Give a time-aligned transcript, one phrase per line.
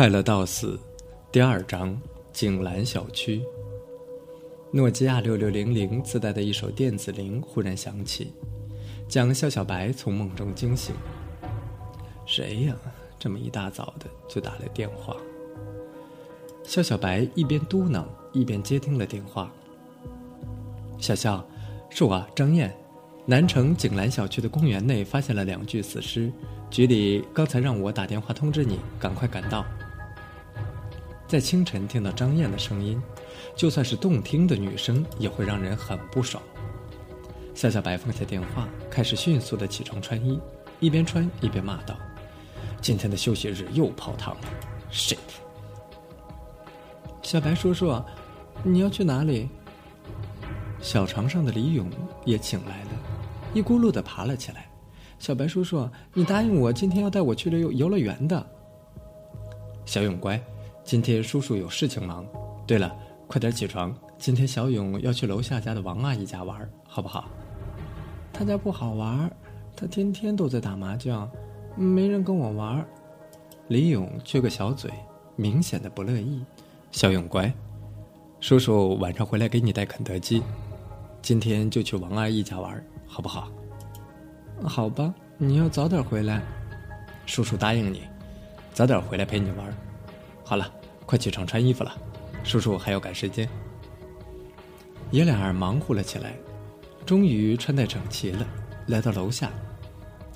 [0.00, 0.80] 快乐到死，
[1.30, 2.00] 第二章
[2.32, 3.44] 景兰小区。
[4.70, 8.32] 诺基亚六六零零自带的一首电子铃忽然响起，
[9.06, 10.94] 将肖小白从梦中惊醒。
[12.24, 12.74] 谁呀？
[13.18, 15.14] 这么一大早的就打来电话。
[16.64, 19.52] 肖小白一边嘟囔一边接听了电话。
[20.96, 21.46] 小肖，
[21.90, 22.74] 是我张燕。
[23.26, 26.32] 南城景兰小区的公园内发现了两具死尸，
[26.70, 29.62] 局里刚才让我打电话通知你，赶快赶到。
[31.30, 33.00] 在清晨听到张燕的声音，
[33.54, 36.42] 就算是动听的女声，也会让人很不爽。
[37.54, 40.40] 夏小白放下电话，开始迅速的起床穿衣，
[40.80, 41.96] 一边穿一边骂道
[42.82, 44.40] ：“今天的休息日又泡汤了
[44.90, 45.18] ，shit！”
[47.22, 48.02] 小白叔叔，
[48.64, 49.48] 你要去哪里？
[50.80, 51.88] 小床上的李勇
[52.24, 52.90] 也醒来了，
[53.54, 54.68] 一咕噜的爬了起来。
[55.20, 58.44] 小白叔叔，你答应我今天要带我去游游乐园的。
[59.84, 60.42] 小勇乖。
[60.90, 62.26] 今天叔叔有事情忙。
[62.66, 62.92] 对了，
[63.28, 67.30] 快点起床，今天小勇要去楼下家的王阿姨家玩，好不好？
[68.32, 69.30] 他家不好玩，
[69.76, 71.30] 他天天都在打麻将，
[71.76, 72.84] 没人跟我玩。
[73.68, 74.90] 李勇撅个小嘴，
[75.36, 76.44] 明显的不乐意。
[76.90, 77.54] 小勇乖，
[78.40, 80.42] 叔叔晚上回来给你带肯德基。
[81.22, 83.48] 今天就去王阿姨家玩，好不好？
[84.64, 86.42] 好吧，你要早点回来。
[87.26, 88.02] 叔叔答应你，
[88.72, 89.72] 早点回来陪你玩。
[90.42, 90.68] 好了。
[91.10, 91.92] 快起床穿衣服了，
[92.44, 93.48] 叔叔还要赶时间。
[95.10, 96.36] 爷俩忙活了起来，
[97.04, 98.46] 终于穿戴整齐了，
[98.86, 99.50] 来到楼下。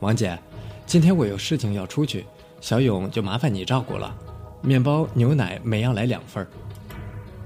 [0.00, 0.36] 王姐，
[0.84, 2.26] 今天我有事情要出去，
[2.60, 4.12] 小勇就麻烦你照顾了。
[4.60, 6.50] 面包、牛奶每样来两份儿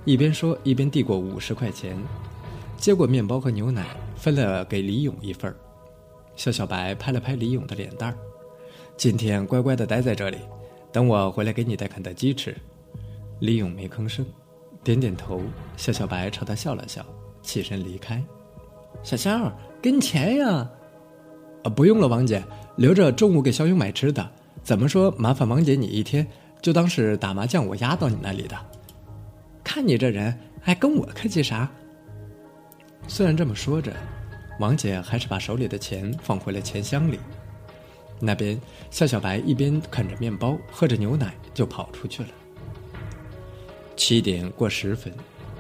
[0.07, 1.95] 一边说一边递过五十块钱，
[2.79, 3.85] 接过面包和牛奶，
[4.17, 5.55] 分了给李勇一份儿
[6.37, 8.17] 肖小白拍了拍李勇的脸蛋儿，
[8.97, 10.39] 今天乖乖的待在这里，
[10.91, 12.57] 等我回来给你带肯德基吃。
[13.41, 14.25] 李勇没吭声，
[14.85, 15.43] 点点头。
[15.77, 17.05] 肖小白朝他笑了笑，
[17.43, 18.23] 起身离开。
[19.03, 19.51] 小肖，
[19.81, 20.71] 给你钱呀！
[21.65, 22.43] 啊，不用了，王姐，
[22.77, 24.31] 留着中午给小勇买吃的。
[24.63, 26.27] 怎么说，麻烦王姐你一天，
[26.61, 28.57] 就当是打麻将我压到你那里的。
[29.65, 31.71] 看你这人，还跟我客气啥？
[33.09, 33.91] 虽然这么说着，
[34.59, 37.19] 王姐还是把手里的钱放回了钱箱里。
[38.21, 38.61] 那边，
[38.91, 42.29] 肖小白一边啃着面包，喝着牛奶，就跑出去了。
[44.01, 45.13] 七点过十分，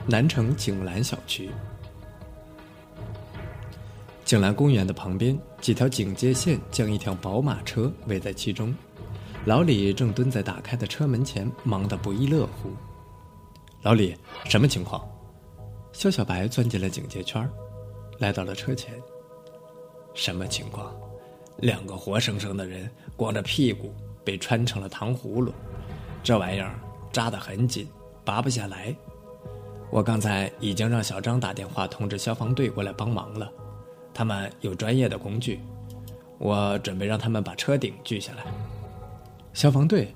[0.06, 1.50] 南城景兰小区。
[4.24, 8.74] 景兰公园的旁边，几条警戒线将一条宝马车围在其中。
[9.44, 12.70] 老李正蹲在打开的车门前，忙得不亦乐乎。
[13.82, 15.06] 老李，什么情况？
[15.92, 17.46] 肖小白钻进了警戒圈，
[18.20, 18.94] 来到了车前。
[20.14, 20.90] 什么情况？
[21.58, 25.52] 两个活生生的人光着屁股被穿成了糖葫芦，
[26.22, 26.74] 这玩意儿
[27.12, 27.86] 扎得很紧。
[28.30, 28.94] 拔不下来，
[29.90, 33.50] 我刚才已经让小张打电话通知消防队过来帮忙了，
[34.14, 35.58] 他们有专业的工具，
[36.38, 38.44] 我准备让他们把车顶锯下来。
[39.52, 40.14] 消防队，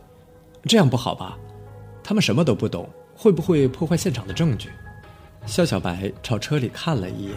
[0.62, 1.36] 这样不好吧？
[2.04, 4.70] 他们什么都不懂，会不会破坏现场的证据？
[5.44, 7.34] 肖小白朝车里看了一眼，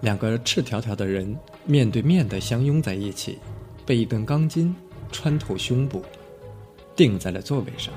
[0.00, 3.40] 两个赤条条的人面对面的相拥在一起，
[3.84, 4.72] 被一根钢筋
[5.10, 6.04] 穿透胸部，
[6.94, 7.92] 钉在了座位上。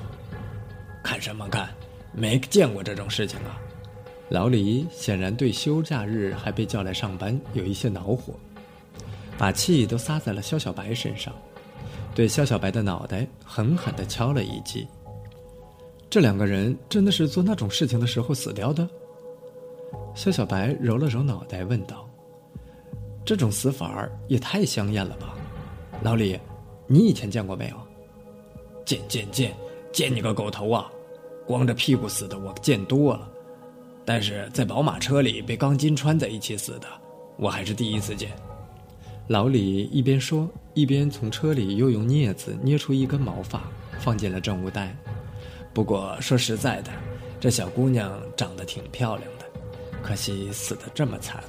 [1.03, 1.69] 看什么看？
[2.13, 3.59] 没见过这种事情啊！
[4.29, 8.33] 老李显然对休假日还被叫来上班有一些恼火，
[9.37, 11.33] 把气都撒在了肖小白身上，
[12.13, 14.85] 对肖小白的脑袋狠狠地敲了一记。
[16.09, 18.87] 这两个人真的是做那种事情的时候死掉的？
[20.15, 22.09] 肖小白揉了揉脑袋问道
[23.23, 25.35] ：“这种死法也太香艳了吧？
[26.01, 26.37] 老李，
[26.87, 27.75] 你以前见过没有
[28.83, 29.55] ？”“见见见，
[29.93, 30.91] 见你个狗头啊！”
[31.47, 33.27] 光着屁股死的我见多了，
[34.03, 36.87] 但是在宝马车里被钢筋穿在一起死的，
[37.37, 38.29] 我还是第一次见。
[39.27, 43.63] 老李一边说，一边从车里又用镊子捏出一根毛发，
[43.99, 44.93] 放进了证物袋。
[45.73, 46.91] 不过说实在的，
[47.39, 49.45] 这小姑娘长得挺漂亮的，
[50.01, 51.41] 可惜死的这么惨。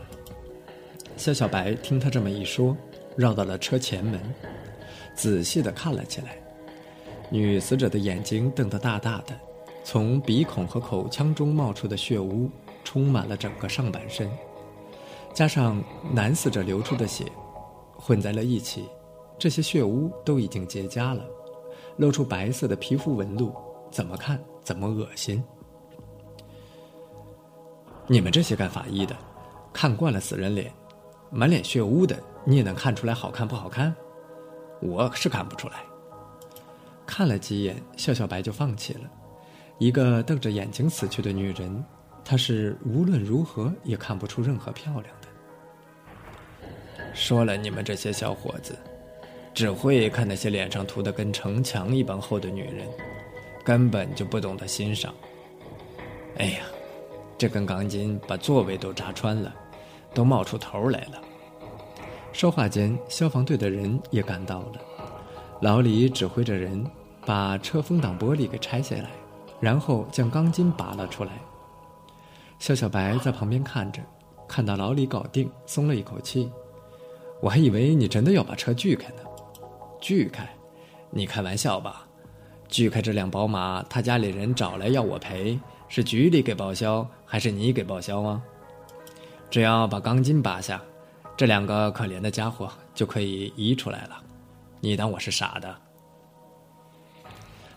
[1.17, 2.77] 肖小白听他这么一说，
[3.17, 4.21] 绕到了车前门，
[5.15, 6.39] 仔细的看了起来。
[7.31, 9.48] 女死者的眼睛瞪得大大的。
[9.91, 12.51] 从鼻孔和口腔中冒出的血污
[12.85, 14.31] 充满了整个上半身，
[15.33, 15.83] 加上
[16.13, 17.25] 男死者流出的血
[17.97, 18.87] 混在了一起，
[19.39, 21.25] 这些血污都已经结痂了，
[21.97, 23.51] 露出白色的皮肤纹路，
[23.91, 25.43] 怎么看怎么恶心。
[28.07, 29.17] 你们这些干法医的，
[29.73, 30.71] 看惯了死人脸，
[31.31, 33.97] 满脸血污的，你也能看出来好看不好看？
[34.83, 35.77] 我是看不出来。
[37.07, 39.11] 看了几眼，笑笑白就放弃了。
[39.79, 41.85] 一个瞪着眼睛死去的女人，
[42.25, 45.29] 她是无论如何也看不出任何漂亮的。
[47.15, 48.77] 说了，你们这些小伙子，
[49.55, 52.87] 只会看那些脸上涂的跟城墙一般厚的女人，
[53.65, 55.15] 根本就不懂得欣赏。
[56.37, 56.61] 哎呀，
[57.37, 59.55] 这根钢筋把座位都扎穿了，
[60.13, 61.21] 都冒出头来了。
[62.33, 64.81] 说话间，消防队的人也赶到了。
[65.61, 66.85] 老李指挥着人
[67.25, 69.11] 把车风挡玻璃给拆下来，
[69.61, 71.33] 然后将钢筋拔了出来。
[72.59, 74.03] 肖小白在旁边看着，
[74.49, 76.51] 看到老李搞定，松了一口气。
[77.41, 79.23] 我还以为你真的要把车锯开呢。
[80.01, 80.49] 锯开？
[81.11, 82.07] 你开玩笑吧？
[82.69, 85.59] 锯开这辆宝马，他家里人找来要我赔，
[85.89, 88.43] 是局里给报销，还是你给报销啊？
[89.51, 90.83] 只要把钢筋拔下。
[91.37, 94.21] 这两个可怜的家伙就可以移出来了，
[94.81, 95.75] 你当我是傻的？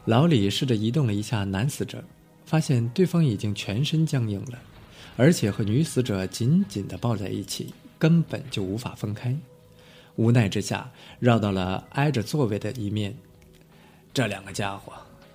[0.06, 2.04] 老李试着移动了一下男死者，
[2.46, 4.60] 发现对方已经全身僵硬了，
[5.16, 9.36] 而且和女死者紧紧的抱在一起，根本就无法分开。
[10.16, 10.90] 无奈之下，
[11.20, 13.16] 绕到了挨着座位的一面。
[14.14, 14.92] 这两个家伙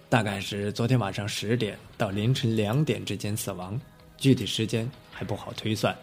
[0.09, 3.81] 大概是昨天晚上十点到凌晨两点之间死亡，
[4.19, 5.97] 具体时间还不好推算。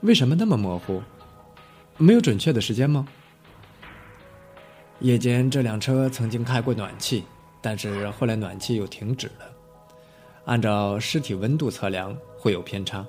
[0.00, 1.02] 为什么那么模糊？
[1.98, 3.06] 没有准确的时间吗？
[5.06, 7.22] 夜间这辆车曾经开过暖气，
[7.60, 9.46] 但是后来暖气又停止了。
[10.46, 13.06] 按照尸体温度测量会有偏差，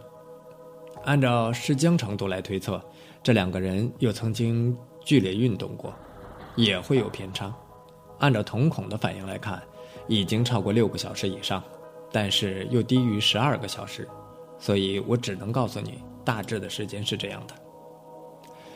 [1.06, 2.80] 按照尸僵程度来推测，
[3.24, 5.92] 这两个人又曾经剧烈运动过，
[6.56, 7.52] 也会有偏差。
[8.20, 9.60] 按照瞳孔的反应来看，
[10.08, 11.64] 已经超过六个小时以上，
[12.12, 14.08] 但是又低于十二个小时，
[14.60, 16.04] 所以我只能告诉你。
[16.24, 17.56] 大致的时间是这样的。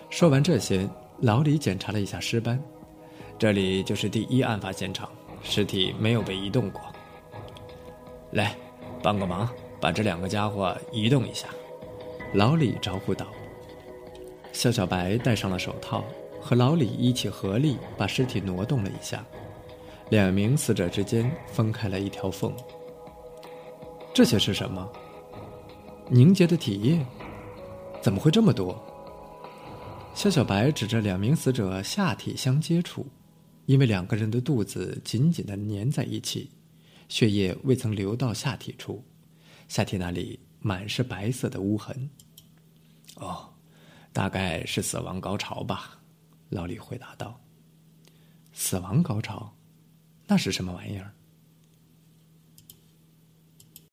[0.10, 0.90] 说完这些，
[1.20, 2.60] 老李检查了一下尸斑，
[3.42, 5.10] 这里就是第一案发现场，
[5.42, 6.80] 尸体没有被移动过。
[8.34, 8.56] 来，
[9.02, 9.50] 帮个忙，
[9.80, 11.48] 把这两个家伙移动一下。
[12.36, 13.26] 老李招呼道。
[14.52, 16.06] 肖小白戴上了手套，
[16.40, 19.26] 和老李一起合力把尸体挪动了一下，
[20.10, 22.54] 两名死者之间分开了一条缝。
[24.14, 24.88] 这些是什么？
[26.10, 27.04] 凝结的体液。
[28.04, 28.80] 怎么会这么多？
[30.14, 33.08] 肖小白指着两名死者下体相接触，
[33.66, 36.50] 因为两个人的肚子紧紧的粘在一起，
[37.08, 39.04] 血液未曾流到下体处，
[39.68, 42.10] 下体那里满是白色的污痕。
[43.16, 43.54] 哦，
[44.12, 46.00] 大概是死亡高潮吧，
[46.50, 47.40] 老李回答道。
[48.54, 49.56] 死亡高潮，
[50.28, 51.14] 那是什么玩意儿？